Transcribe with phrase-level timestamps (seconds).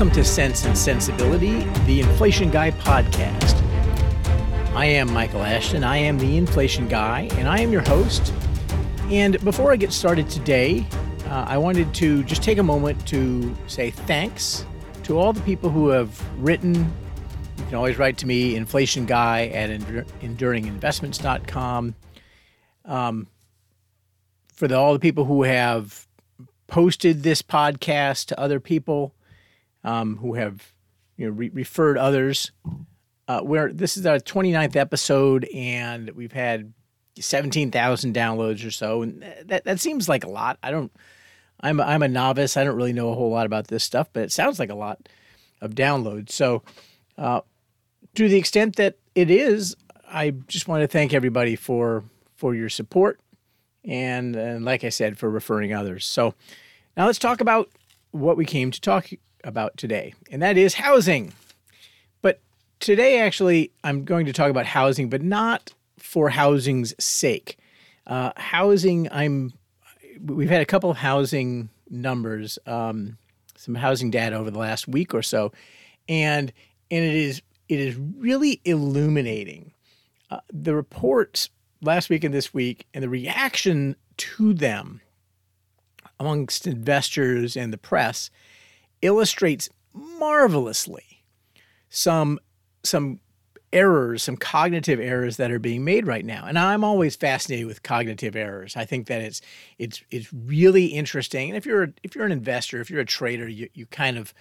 [0.00, 3.54] Welcome to Cents and Sensibility, the Inflation Guy podcast.
[4.74, 5.84] I am Michael Ashton.
[5.84, 8.32] I am the Inflation Guy, and I am your host.
[9.10, 10.86] And before I get started today,
[11.26, 14.64] uh, I wanted to just take a moment to say thanks
[15.02, 16.76] to all the people who have written.
[16.76, 21.94] You can always write to me, Inflation Guy at enduringinvestments.com.
[22.86, 23.26] Um,
[24.54, 26.08] for the, all the people who have
[26.68, 29.14] posted this podcast to other people,
[29.84, 30.72] um, who have
[31.16, 32.52] you know re- referred others.
[33.28, 36.72] Uh, where this is our 29th episode, and we've had
[37.16, 40.58] 17,000 downloads or so, and that that seems like a lot.
[40.62, 40.92] I don't.
[41.60, 42.56] I'm a, I'm a novice.
[42.56, 44.74] I don't really know a whole lot about this stuff, but it sounds like a
[44.74, 45.08] lot
[45.60, 46.30] of downloads.
[46.30, 46.62] So,
[47.18, 47.42] uh,
[48.14, 49.76] to the extent that it is,
[50.08, 53.20] I just want to thank everybody for for your support,
[53.84, 56.06] and and like I said, for referring others.
[56.06, 56.34] So,
[56.96, 57.68] now let's talk about
[58.10, 59.10] what we came to talk
[59.44, 61.32] about today, and that is housing.
[62.22, 62.40] But
[62.78, 67.58] today, actually, I'm going to talk about housing, but not for housing's sake.
[68.06, 69.52] Uh, housing, I'm.
[70.22, 73.16] We've had a couple of housing numbers, um,
[73.56, 75.52] some housing data over the last week or so,
[76.08, 76.52] and
[76.90, 79.72] and it is it is really illuminating.
[80.30, 81.50] Uh, the reports
[81.82, 85.00] last week and this week, and the reaction to them
[86.20, 88.30] amongst investors and the press
[89.02, 91.24] illustrates marvelously
[91.88, 92.38] some
[92.82, 93.20] some
[93.72, 96.44] errors, some cognitive errors that are being made right now.
[96.46, 98.76] And I'm always fascinated with cognitive errors.
[98.76, 99.40] I think that it's
[99.78, 101.50] it's it's really interesting.
[101.50, 104.34] And if you're if you're an investor, if you're a trader, you you kind of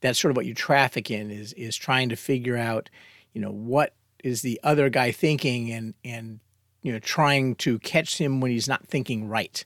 [0.00, 2.90] that's sort of what you traffic in is is trying to figure out,
[3.32, 6.40] you know, what is the other guy thinking and and
[6.82, 9.64] you know trying to catch him when he's not thinking right.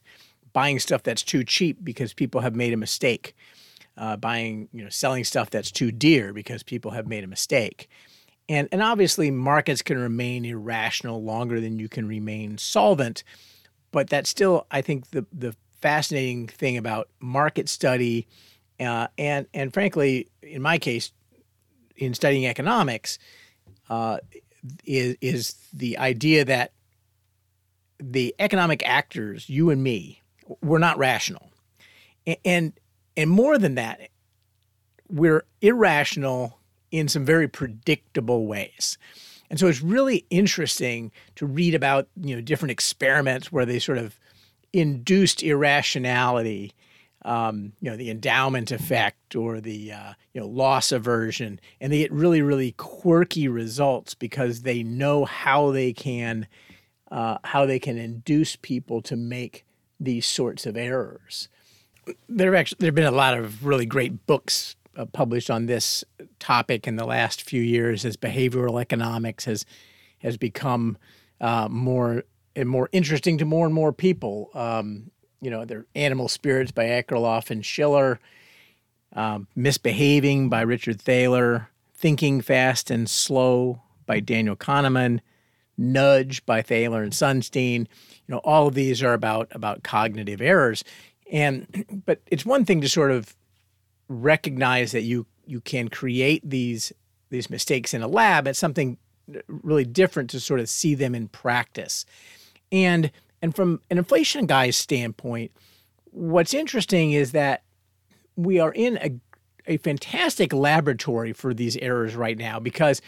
[0.53, 3.37] Buying stuff that's too cheap because people have made a mistake
[3.97, 7.89] uh, buying, you know, selling stuff that's too dear because people have made a mistake.
[8.49, 13.23] And, and obviously, markets can remain irrational longer than you can remain solvent.
[13.93, 18.27] But that's still, I think, the, the fascinating thing about market study.
[18.79, 21.13] Uh, and, and frankly, in my case,
[21.97, 23.19] in studying economics,
[23.89, 24.19] uh,
[24.85, 26.73] is, is the idea that
[27.99, 30.23] the economic actors, you and me,
[30.63, 31.51] we're not rational.
[32.45, 32.73] And,
[33.21, 34.01] and more than that,
[35.11, 36.59] we're irrational
[36.91, 38.97] in some very predictable ways.
[39.51, 43.99] And so it's really interesting to read about, you know, different experiments where they sort
[43.99, 44.19] of
[44.73, 46.73] induced irrationality,
[47.27, 51.61] um, you know, the endowment effect or the, uh, you know, loss aversion.
[51.79, 56.47] And they get really, really quirky results because they know how they can,
[57.11, 59.67] uh, how they can induce people to make
[59.99, 61.51] these sorts of errors
[62.29, 65.67] there have actually there have been a lot of really great books uh, published on
[65.67, 66.05] this
[66.39, 69.65] topic in the last few years as behavioral economics has
[70.19, 70.99] has become
[71.41, 72.25] uh, more
[72.57, 74.51] and more interesting to more and more people.
[74.55, 75.11] Um,
[75.41, 78.21] you know, there Animal Spirits by Akerlof and Shiller,
[79.15, 85.21] um, Misbehaving by Richard Thaler, Thinking Fast and Slow by Daniel Kahneman,
[85.79, 87.81] Nudge by Thaler and Sunstein.
[87.81, 90.85] You know, all of these are about about cognitive errors.
[91.31, 93.37] And but it's one thing to sort of
[94.09, 96.93] recognize that you you can create these
[97.31, 98.47] these mistakes in a lab.
[98.47, 98.99] It's something
[99.47, 102.05] really different to sort of see them in practice.
[102.73, 103.11] And
[103.43, 105.53] and from an inflation guy's standpoint,
[106.11, 107.63] what's interesting is that
[108.37, 109.21] we are in a
[109.67, 113.01] a fantastic laboratory for these errors right now because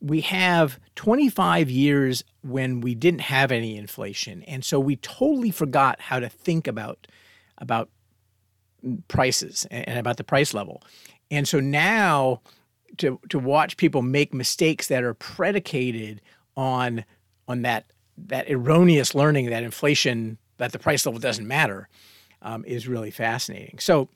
[0.00, 4.42] we have 25 years when we didn't have any inflation.
[4.44, 7.06] And so we totally forgot how to think about
[7.60, 7.88] about
[9.08, 10.82] prices and about the price level.
[11.30, 12.40] And so now
[12.98, 16.20] to to watch people make mistakes that are predicated
[16.56, 17.04] on
[17.46, 17.86] on that
[18.16, 21.88] that erroneous learning that inflation that the price level doesn't matter
[22.42, 23.78] um, is really fascinating.
[23.78, 24.08] So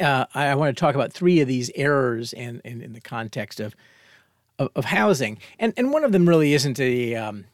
[0.00, 3.60] uh, I, want to talk about three of these errors in, in, in the context
[3.60, 3.74] of,
[4.58, 7.53] of, of housing, and and one of them really isn't a um, I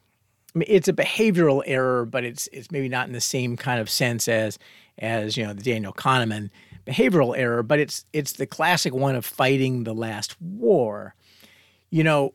[0.55, 4.29] it's a behavioral error, but it's it's maybe not in the same kind of sense
[4.29, 4.58] as
[4.99, 6.50] as you know the Daniel Kahneman
[6.87, 11.14] behavioral error, but it's it's the classic one of fighting the last war.
[11.91, 12.35] You know,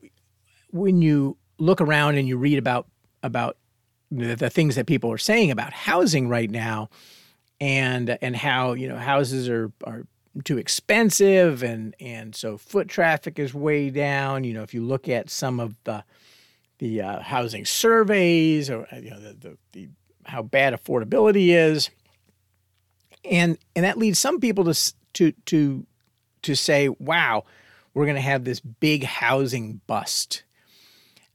[0.71, 2.87] when you look around and you read about
[3.23, 3.57] about
[4.11, 6.89] the, the things that people are saying about housing right now,
[7.59, 10.05] and and how you know houses are are
[10.43, 15.07] too expensive and and so foot traffic is way down you know if you look
[15.07, 16.03] at some of the
[16.79, 19.89] the uh, housing surveys or uh, you know the, the, the,
[20.25, 21.89] how bad affordability is
[23.29, 25.85] and and that leads some people to to to
[26.43, 27.43] to say, wow,
[27.93, 30.43] we're going to have this big housing bust.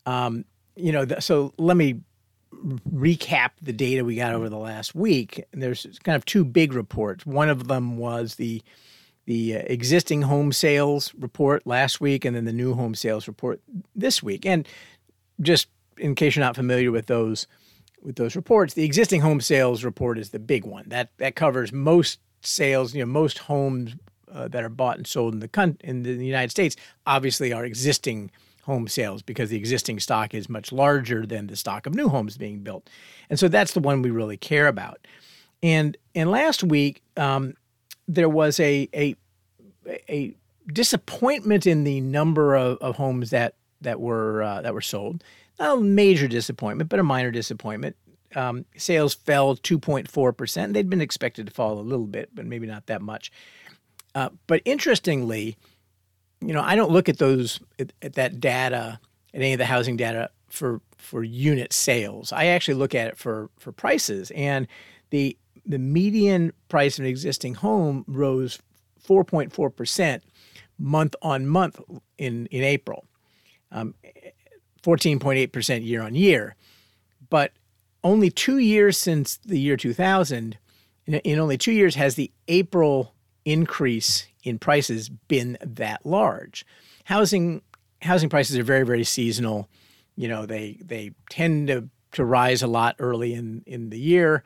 [0.07, 0.45] Um,
[0.77, 2.01] you know, so let me
[2.91, 5.45] recap the data we got over the last week.
[5.53, 7.27] There's kind of two big reports.
[7.27, 8.63] One of them was the
[9.27, 13.61] the uh, existing home sales report last week, and then the new home sales report
[13.95, 14.47] this week.
[14.47, 14.67] And
[15.41, 17.47] just in case you're not familiar with those
[18.03, 20.89] with those reports, the existing home sales report is the big one.
[20.89, 22.95] That that covers most sales.
[22.95, 23.95] You know, most homes
[24.33, 26.77] uh, that are bought and sold in the con- in the United States
[27.07, 28.31] obviously are existing
[28.63, 32.37] home sales because the existing stock is much larger than the stock of new homes
[32.37, 32.89] being built,
[33.29, 35.07] and so that's the one we really care about.
[35.63, 37.55] And and last week um,
[38.09, 39.15] there was a a
[40.09, 40.35] a
[40.73, 45.25] disappointment in the number of, of homes that that were uh, that were sold.
[45.59, 47.97] Not a major disappointment, but a minor disappointment.
[48.37, 50.75] Um, sales fell 2.4 percent.
[50.75, 53.33] They'd been expected to fall a little bit, but maybe not that much.
[54.15, 55.57] Uh, but interestingly,
[56.41, 58.99] you know, I don't look at those at, at that data,
[59.35, 62.33] at any of the housing data for for unit sales.
[62.33, 64.67] I actually look at it for for prices, and
[65.11, 65.37] the
[65.67, 68.59] the median price of an existing home rose
[69.07, 70.25] 4.4 percent
[70.79, 71.81] month on month
[72.19, 73.07] in in April,
[73.73, 73.95] um,
[74.83, 76.57] 14.8 percent year on year.
[77.29, 77.53] But
[78.03, 80.59] only two years since the year 2000,
[81.07, 83.15] in, in only two years has the April
[83.45, 86.65] increase in prices been that large.
[87.05, 87.63] Housing
[88.03, 89.69] housing prices are very very seasonal.
[90.17, 94.43] You know they they tend to to rise a lot early in in the year,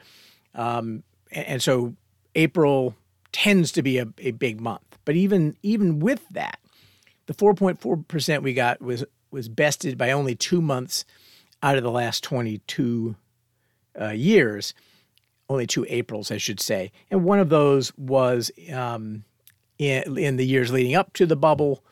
[0.54, 1.94] um, and, and, so
[2.34, 2.94] April
[3.32, 4.98] tends to be a, a big month.
[5.04, 6.58] But even even with that,
[7.26, 11.04] the 4.4 percent we got was was bested by only two months
[11.62, 13.16] out of the last 22
[14.00, 14.74] uh, years
[15.48, 16.92] only two Aprils, I should say.
[17.10, 19.24] And one of those was um,
[19.78, 21.84] in, in the years leading up to the bubble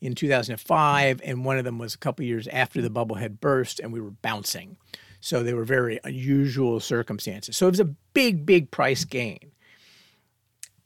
[0.00, 3.80] in 2005, and one of them was a couple years after the bubble had burst
[3.80, 4.76] and we were bouncing.
[5.20, 7.56] So they were very unusual circumstances.
[7.56, 9.50] So it was a big, big price gain.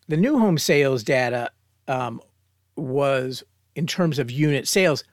[0.09, 1.51] The new home sales data
[1.87, 2.23] um,
[2.77, 5.05] was, in terms of unit sales,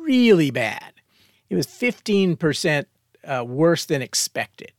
[0.00, 0.92] really bad.
[1.50, 2.86] It was 15%
[3.26, 4.72] uh, worse than expected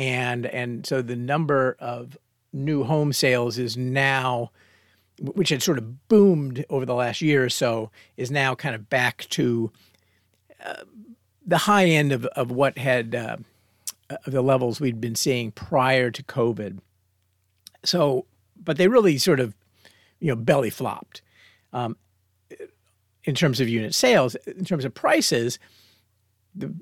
[0.00, 2.16] and and so the number of
[2.54, 4.50] new home sales is now
[5.20, 8.88] which had sort of boomed over the last year or so is now kind of
[8.88, 9.70] back to
[10.64, 10.82] uh,
[11.46, 13.36] the high end of, of what had uh,
[14.26, 16.78] the levels we'd been seeing prior to COVID.
[17.84, 18.24] So,
[18.56, 19.54] but they really sort of,
[20.20, 21.20] you know, belly flopped
[21.74, 21.98] um,
[23.24, 24.34] in terms of unit sales.
[24.46, 25.58] In terms of prices,
[26.54, 26.74] the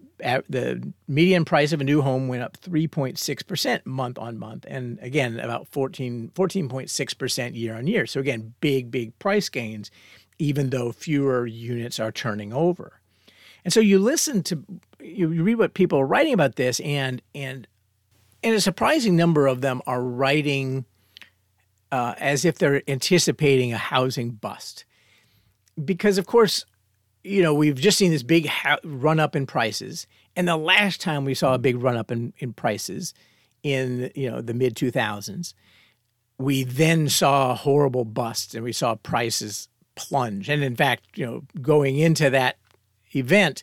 [0.48, 5.38] the median price of a new home went up 3.6% month on month and again
[5.38, 9.90] about 14 14.6% year on year so again big big price gains
[10.38, 13.00] even though fewer units are turning over
[13.64, 14.64] and so you listen to
[15.00, 17.68] you read what people are writing about this and and
[18.42, 20.84] and a surprising number of them are writing
[21.90, 24.84] uh, as if they're anticipating a housing bust
[25.84, 26.64] because of course
[27.24, 30.06] you know, we've just seen this big ha- run up in prices.
[30.36, 33.12] And the last time we saw a big run up in, in prices
[33.62, 35.52] in, you know, the mid 2000s,
[36.38, 40.48] we then saw a horrible bust and we saw prices plunge.
[40.48, 42.56] And in fact, you know, going into that
[43.14, 43.62] event,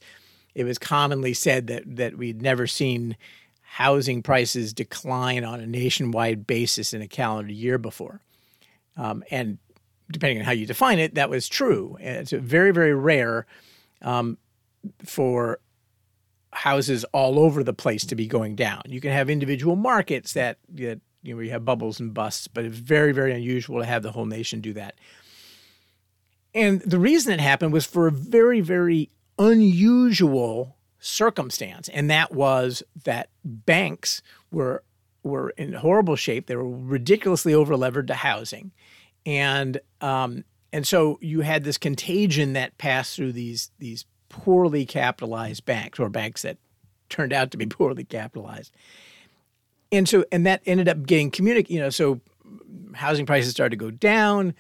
[0.53, 3.15] it was commonly said that that we'd never seen
[3.62, 8.22] housing prices decline on a nationwide basis in a calendar year before.
[8.98, 9.57] Um, and
[10.12, 11.97] depending on how you define it, that was true.
[12.00, 13.45] It's very, very rare
[14.01, 14.38] um,
[15.03, 15.59] for
[16.51, 18.81] houses all over the place to be going down.
[18.85, 22.65] You can have individual markets that, that you know, you have bubbles and busts, but
[22.65, 24.95] it's very, very unusual to have the whole nation do that.
[26.53, 32.81] And the reason it happened was for a very, very unusual circumstance, and that was
[33.03, 34.21] that banks
[34.51, 34.83] were
[35.21, 36.47] were in horrible shape.
[36.47, 38.71] They were ridiculously overlevered to housing,
[39.25, 45.65] and um, and so you had this contagion that passed through these these poorly capitalized
[45.65, 46.58] banks or banks that
[47.10, 48.74] turned out to be poorly capitalized.
[49.91, 52.22] And so and that ended up getting communicated, you know, so
[52.94, 54.53] housing prices started to go down.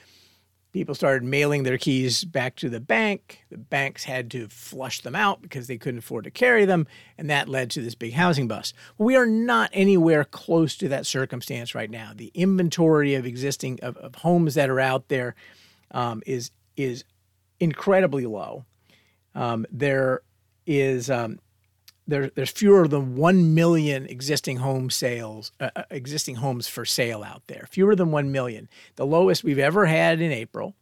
[0.75, 3.45] People started mailing their keys back to the bank.
[3.49, 6.85] The banks had to flush them out because they couldn't afford to carry them,
[7.17, 8.73] and that led to this big housing bust.
[8.97, 12.11] We are not anywhere close to that circumstance right now.
[12.13, 15.33] The inventory of existing of, of homes that are out there
[15.91, 17.05] um, is is
[17.57, 18.65] incredibly low.
[19.33, 20.23] Um, there
[20.67, 21.39] is um,
[22.07, 27.23] there, there's fewer than 1 million existing home sales, uh, uh, existing homes for sale
[27.23, 27.67] out there.
[27.69, 28.69] Fewer than 1 million.
[28.95, 30.75] The lowest we've ever had in April.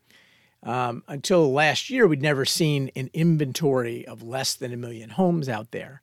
[0.63, 5.49] Um, until last year, we'd never seen an inventory of less than a million homes
[5.49, 6.01] out there,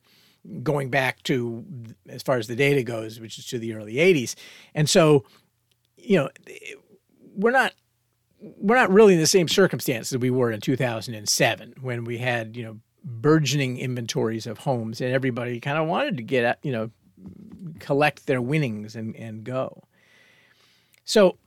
[0.63, 1.65] going back to
[2.09, 4.35] as far as the data goes, which is to the early 80s.
[4.75, 5.25] And so,
[5.97, 6.29] you know,
[7.35, 7.73] we're not
[8.57, 12.57] we're not really in the same circumstance that we were in 2007 when we had
[12.57, 16.91] you know burgeoning inventories of homes and everybody kind of wanted to get you know
[17.79, 19.85] collect their winnings and and go.
[21.05, 21.39] So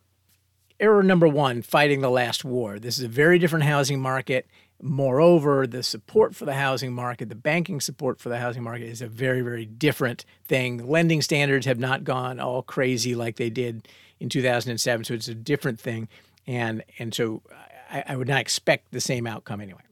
[0.79, 2.79] error number one fighting the last war.
[2.79, 4.48] This is a very different housing market.
[4.81, 9.01] Moreover, the support for the housing market, the banking support for the housing market is
[9.01, 10.86] a very, very different thing.
[10.86, 13.88] Lending standards have not gone all crazy like they did
[14.19, 16.10] in 2007, so it's a different thing.
[16.45, 17.43] And, and so
[17.89, 19.83] I, I would not expect the same outcome anyway.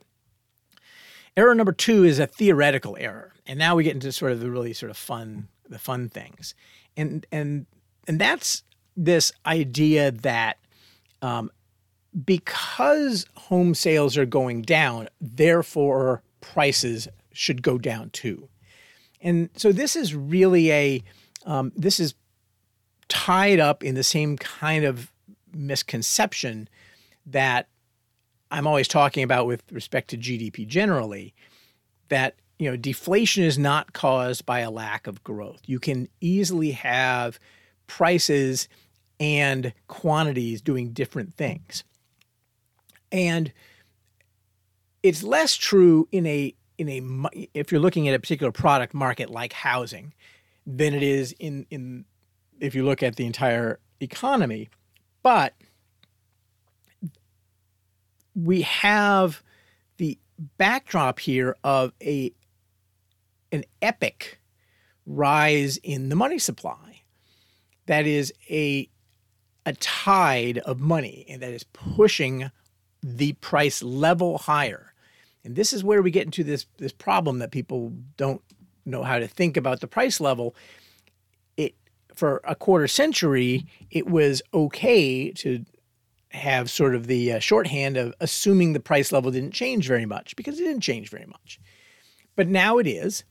[1.37, 3.33] Error number two is a theoretical error.
[3.45, 6.53] And now we get into sort of the really sort of fun, the fun things.
[6.97, 7.65] And, and,
[8.07, 8.63] and that's
[8.95, 10.57] this idea that
[11.21, 11.51] um,
[12.25, 18.49] because home sales are going down, therefore prices should go down too.
[19.21, 21.03] And so this is really a
[21.45, 22.13] um, this is
[23.07, 25.11] tied up in the same kind of
[25.53, 26.67] misconception
[27.25, 27.67] that
[28.51, 31.33] I'm always talking about with respect to GDP generally
[32.09, 35.61] that you know deflation is not caused by a lack of growth.
[35.65, 37.39] You can easily have
[37.87, 38.67] prices
[39.19, 41.83] and quantities doing different things.
[43.11, 43.51] And
[45.03, 47.01] it's less true in a in a
[47.53, 50.13] if you're looking at a particular product market like housing
[50.65, 52.05] than it is in in
[52.59, 54.69] if you look at the entire economy.
[55.23, 55.53] But
[58.35, 59.43] we have
[59.97, 60.17] the
[60.57, 62.33] backdrop here of a
[63.51, 64.39] an epic
[65.05, 67.03] rise in the money supply.
[67.87, 68.89] That is a
[69.65, 72.49] a tide of money and that is pushing
[73.03, 74.93] the price level higher.
[75.43, 78.41] And this is where we get into this this problem that people don't
[78.85, 80.55] know how to think about the price level.
[81.57, 81.75] It
[82.15, 85.65] for a quarter century, it was okay to
[86.33, 90.35] have sort of the uh, shorthand of assuming the price level didn't change very much
[90.35, 91.59] because it didn't change very much.
[92.35, 93.23] But now it is.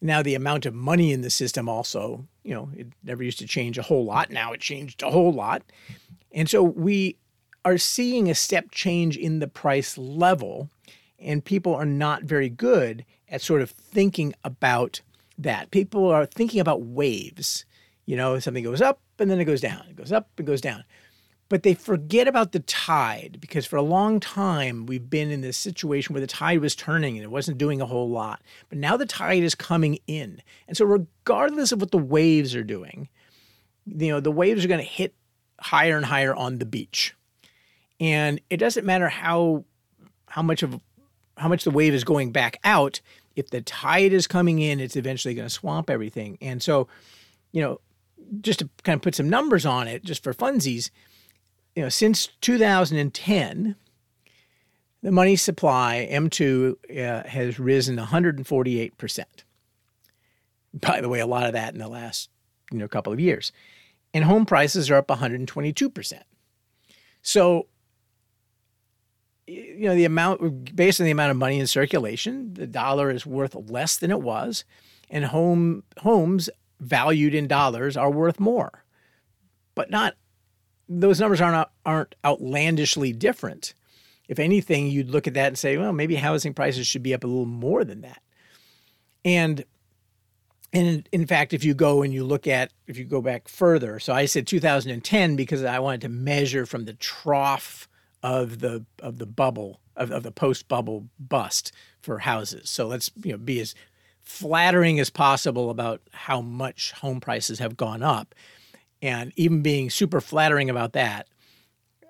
[0.00, 3.46] Now the amount of money in the system also, you know, it never used to
[3.46, 4.30] change a whole lot.
[4.30, 5.62] Now it changed a whole lot.
[6.32, 7.16] And so we
[7.64, 10.68] are seeing a step change in the price level
[11.18, 15.00] and people are not very good at sort of thinking about
[15.36, 15.70] that.
[15.70, 17.64] People are thinking about waves.
[18.06, 19.84] You know, something goes up and then it goes down.
[19.88, 20.84] It goes up and goes down
[21.48, 25.56] but they forget about the tide because for a long time we've been in this
[25.56, 28.42] situation where the tide was turning and it wasn't doing a whole lot.
[28.68, 30.42] But now the tide is coming in.
[30.66, 33.08] And so regardless of what the waves are doing,
[33.86, 35.14] you know, the waves are going to hit
[35.60, 37.14] higher and higher on the beach.
[38.00, 39.64] And it doesn't matter how
[40.26, 40.80] how much of
[41.38, 43.00] how much the wave is going back out,
[43.36, 46.36] if the tide is coming in, it's eventually going to swamp everything.
[46.40, 46.88] And so,
[47.52, 47.80] you know,
[48.40, 50.90] just to kind of put some numbers on it, just for funsies,
[51.78, 53.76] you know, since 2010,
[55.00, 59.44] the money supply M2 uh, has risen 148 percent.
[60.74, 62.30] By the way, a lot of that in the last
[62.72, 63.52] you know couple of years,
[64.12, 66.24] and home prices are up 122 percent.
[67.22, 67.68] So,
[69.46, 73.24] you know, the amount based on the amount of money in circulation, the dollar is
[73.24, 74.64] worth less than it was,
[75.08, 78.82] and home homes valued in dollars are worth more,
[79.76, 80.16] but not
[80.88, 83.74] those numbers aren't aren't outlandishly different.
[84.28, 87.24] If anything, you'd look at that and say, well, maybe housing prices should be up
[87.24, 88.22] a little more than that.
[89.24, 89.64] And
[90.72, 93.98] and in fact, if you go and you look at if you go back further,
[93.98, 97.88] so I said 2010 because I wanted to measure from the trough
[98.22, 102.68] of the of the bubble of, of the post bubble bust for houses.
[102.70, 103.74] So let's you know be as
[104.20, 108.34] flattering as possible about how much home prices have gone up
[109.02, 111.28] and even being super flattering about that,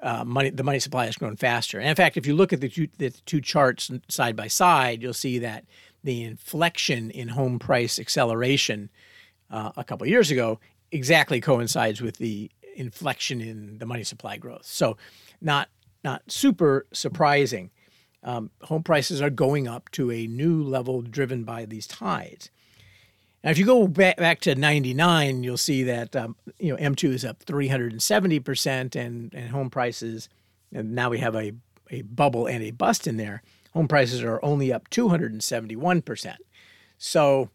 [0.02, 1.78] uh, money the money supply has grown faster.
[1.78, 5.02] And in fact, if you look at the two, the two charts side by side,
[5.02, 5.64] you'll see that
[6.04, 8.90] the inflection in home price acceleration
[9.50, 10.60] uh, a couple years ago
[10.92, 14.64] exactly coincides with the inflection in the money supply growth.
[14.64, 14.96] So,
[15.40, 15.68] not
[16.04, 17.70] not super surprising.
[18.22, 22.50] Um, home prices are going up to a new level driven by these tides.
[23.44, 27.12] Now, if you go back, back to 99, you'll see that um, you know M2
[27.12, 30.28] is up 370% and, and home prices,
[30.72, 31.52] and now we have a,
[31.90, 33.42] a bubble and a bust in there.
[33.74, 36.36] Home prices are only up 271%.
[36.98, 37.50] So,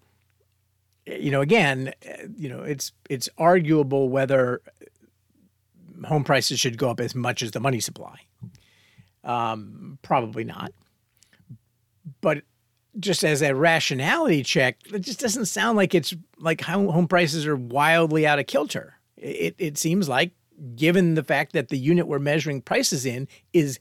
[1.05, 1.93] you know, again,
[2.37, 4.61] you know, it's it's arguable whether
[6.05, 8.19] home prices should go up as much as the money supply.
[9.23, 10.71] Um, probably not.
[12.21, 12.43] But
[12.99, 17.55] just as a rationality check, it just doesn't sound like it's like home prices are
[17.55, 18.95] wildly out of kilter.
[19.17, 20.31] It, it seems like,
[20.75, 23.79] given the fact that the unit we're measuring prices in is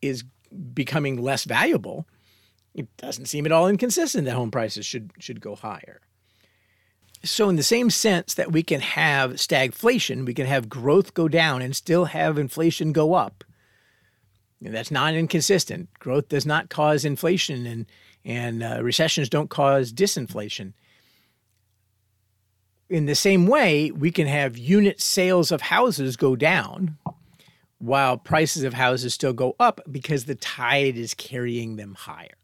[0.00, 0.24] is
[0.72, 2.06] becoming less valuable,
[2.74, 6.00] it doesn't seem at all inconsistent that home prices should should go higher.
[7.24, 11.28] So, in the same sense that we can have stagflation, we can have growth go
[11.28, 13.42] down and still have inflation go up.
[14.60, 15.92] That's not inconsistent.
[15.98, 17.86] Growth does not cause inflation, and
[18.26, 20.72] and uh, recessions don't cause disinflation.
[22.90, 26.98] In the same way, we can have unit sales of houses go down
[27.78, 32.36] while prices of houses still go up because the tide is carrying them higher.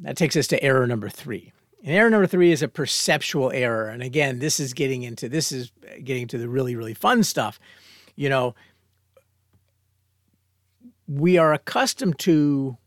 [0.00, 1.52] That takes us to error number three.
[1.82, 3.88] And error number three is a perceptual error.
[3.88, 5.70] And again, this is getting into this is
[6.02, 7.60] getting to the really, really fun stuff.
[8.16, 8.54] You know,
[11.06, 12.78] we are accustomed to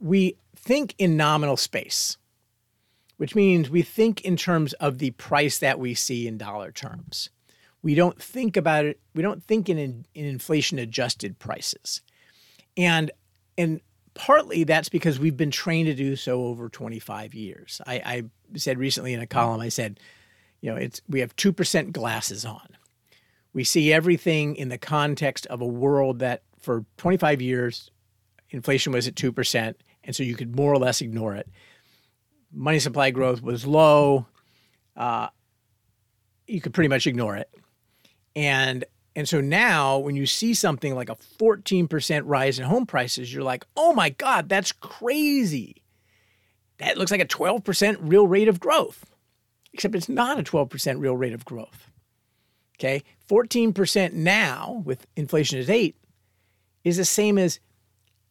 [0.00, 2.16] we think in nominal space,
[3.16, 7.30] which means we think in terms of the price that we see in dollar terms.
[7.82, 12.02] We don't think about it, we don't think in, in, in inflation adjusted prices.
[12.76, 13.10] And
[13.56, 13.80] and
[14.14, 17.80] partly that's because we've been trained to do so over 25 years.
[17.86, 18.22] I, I
[18.56, 20.00] said recently in a column, I said,
[20.60, 22.68] you know, it's we have two percent glasses on.
[23.52, 27.90] We see everything in the context of a world that for 25 years,
[28.50, 31.48] inflation was at two percent, and so you could more or less ignore it.
[32.52, 34.26] Money supply growth was low.
[34.96, 35.28] Uh,
[36.46, 37.50] you could pretty much ignore it.
[38.34, 43.32] And and so now when you see something like a 14% rise in home prices,
[43.32, 45.82] you're like, "Oh my god, that's crazy."
[46.78, 49.04] That looks like a 12% real rate of growth.
[49.72, 51.90] Except it's not a 12% real rate of growth.
[52.78, 53.02] Okay?
[53.28, 55.96] 14% now with inflation at 8
[56.84, 57.60] is the same as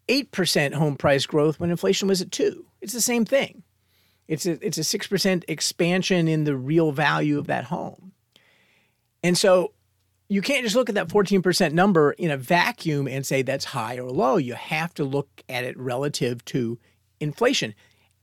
[0.08, 2.66] 8% home price growth when inflation was at 2.
[2.82, 3.64] It's the same thing.
[4.28, 8.12] It's a, it's a 6% expansion in the real value of that home.
[9.24, 9.74] And so
[10.30, 13.98] you can't just look at that 14% number in a vacuum and say that's high
[13.98, 14.38] or low.
[14.38, 16.78] You have to look at it relative to
[17.20, 17.74] inflation.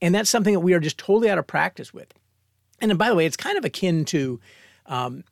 [0.01, 2.13] And that's something that we are just totally out of practice with.
[2.79, 4.39] And by the way, it's kind of akin to,
[4.85, 5.23] um,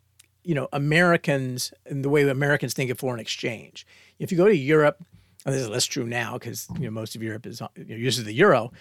[0.44, 3.86] you know, Americans and the way Americans think of foreign exchange.
[4.18, 5.04] If you go to Europe,
[5.52, 8.24] this is less true now because you know most of Europe is you know, uses
[8.26, 8.72] the euro,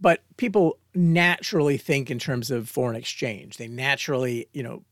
[0.00, 3.56] but people naturally think in terms of foreign exchange.
[3.56, 4.82] They naturally you know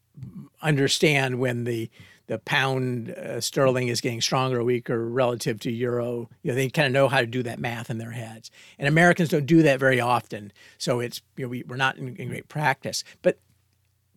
[0.62, 1.90] understand when the
[2.28, 6.28] the pound uh, sterling is getting stronger or weaker relative to euro.
[6.42, 8.50] You know, they kind of know how to do that math in their heads.
[8.78, 10.52] And Americans don't do that very often.
[10.76, 13.02] So it's, you know, we, we're not in, in great practice.
[13.22, 13.38] But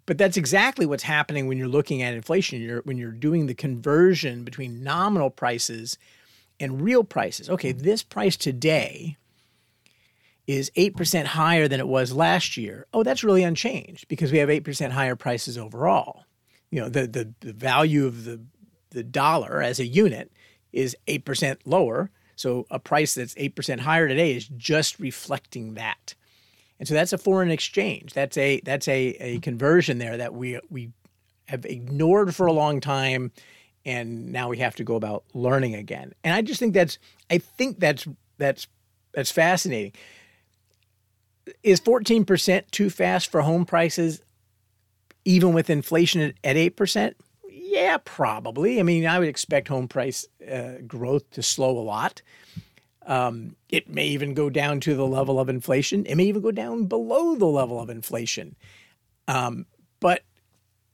[0.06, 2.60] but that's exactly what's happening when you're looking at inflation.
[2.60, 5.97] You're, when you're doing the conversion between nominal prices
[6.62, 7.50] and real prices.
[7.50, 7.84] Okay, mm-hmm.
[7.84, 9.17] this price today
[10.47, 12.86] is 8% higher than it was last year.
[12.93, 16.26] Oh, that's really unchanged because we have 8% higher prices overall.
[16.71, 18.41] You know, the, the, the value of the,
[18.89, 20.32] the dollar as a unit
[20.71, 22.12] is 8% lower.
[22.36, 26.15] So a price that's 8% higher today is just reflecting that.
[26.80, 28.13] And so that's a foreign exchange.
[28.13, 29.39] That's a that's a, a mm-hmm.
[29.41, 30.89] conversion there that we we
[31.47, 33.32] have ignored for a long time
[33.86, 36.13] and now we have to go about learning again.
[36.24, 36.98] And I just think that's
[37.30, 38.67] I think that's that's
[39.13, 39.94] that's fascinating.
[41.63, 44.22] Is 14% too fast for home prices
[45.26, 47.13] even with inflation at, at 8%?
[47.50, 48.80] Yeah, probably.
[48.80, 52.22] I mean, I would expect home price uh, growth to slow a lot.
[53.06, 56.06] Um, it may even go down to the level of inflation.
[56.06, 58.56] It may even go down below the level of inflation.
[59.28, 59.65] Um,
[60.00, 60.24] but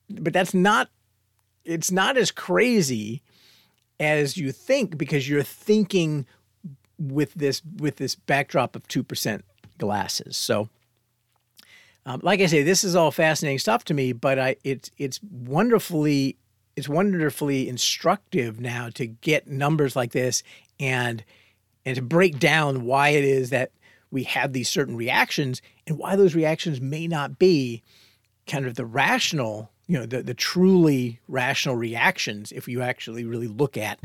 [0.10, 0.89] but that's not
[1.67, 3.21] it's not as crazy
[3.99, 6.25] as you think because you're thinking
[6.97, 9.45] with this with this backdrop of two percent
[9.77, 10.38] glasses.
[10.38, 10.69] So,
[12.06, 15.19] um, like I say, this is all fascinating stuff to me, but I it's it's
[15.21, 16.38] wonderfully
[16.75, 20.43] it's wonderfully instructive now to get numbers like this
[20.80, 21.23] and
[21.86, 23.71] and to break down why it is that
[24.10, 27.84] we have these certain reactions and why those reactions may not be
[28.45, 33.47] kind of the rational you know the, the truly rational reactions if you actually really
[33.47, 34.00] look at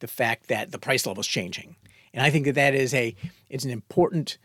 [0.00, 1.76] the fact that the price level is changing.
[2.14, 3.14] And i think that that is a
[3.48, 4.38] it's an important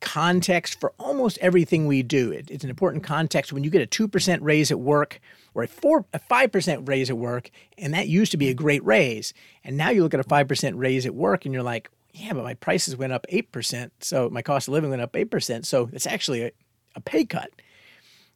[0.00, 2.32] context for almost everything we do.
[2.32, 5.20] It, it's an important context when you get a 2% raise at work
[5.54, 8.84] or a 4 a 5% raise at work and that used to be a great
[8.84, 9.34] raise.
[9.62, 12.42] And now you look at a 5% raise at work and you're like yeah but
[12.42, 16.06] my prices went up 8% so my cost of living went up 8% so it's
[16.06, 16.50] actually a,
[16.96, 17.50] a pay cut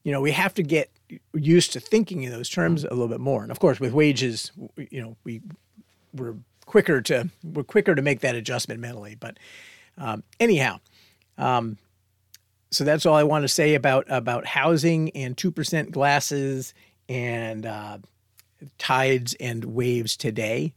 [0.05, 0.91] you know we have to get
[1.35, 3.43] used to thinking in those terms a little bit more.
[3.43, 5.43] And of course, with wages, you know, we
[6.15, 6.37] we're
[6.67, 9.17] quicker to we're quicker to make that adjustment mentally.
[9.19, 9.39] But
[9.99, 10.81] um, anyhow,
[11.39, 11.79] um,
[12.71, 16.75] so that's all I want to say about about housing and two percent glasses
[17.09, 17.99] and uh,
[18.79, 20.73] tides and waves today.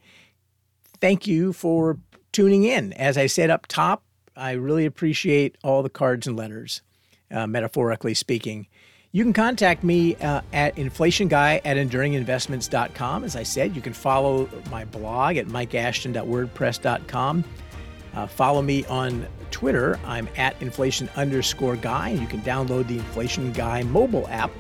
[1.00, 1.98] Thank you for
[2.32, 2.94] tuning in.
[2.94, 4.04] As I said up top,
[4.36, 6.82] I really appreciate all the cards and letters,
[7.32, 8.68] uh, metaphorically speaking.
[9.18, 13.24] You can contact me uh, at inflationguy at enduringinvestments.com.
[13.24, 17.44] As I said, you can follow my blog at mikeashton.wordpress.com.
[18.14, 20.00] Uh, follow me on Twitter.
[20.06, 22.10] I'm at inflation underscore guy.
[22.10, 24.52] You can download the Inflation Guy mobile app.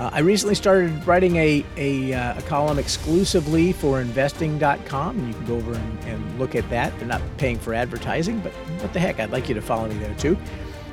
[0.00, 5.34] Uh, I recently started writing a, a, uh, a, column exclusively for investing.com, and you
[5.34, 6.92] can go over and, and, look at that.
[6.98, 8.50] They're not paying for advertising, but
[8.82, 10.36] what the heck, I'd like you to follow me there too.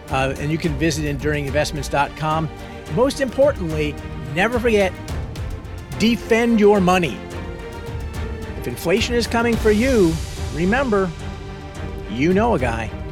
[0.10, 2.50] Uh, and you can visit enduringinvestments.com.
[2.92, 3.96] Most importantly,
[4.36, 4.94] never forget
[6.00, 7.18] defend your money.
[8.58, 10.14] If inflation is coming for you,
[10.54, 11.10] remember,
[12.10, 13.03] you know a guy.